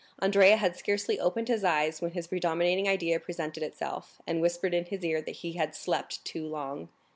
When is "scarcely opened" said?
0.75-1.47